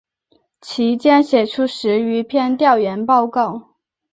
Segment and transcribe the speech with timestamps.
[0.61, 3.75] 其间写出十余篇调研报告。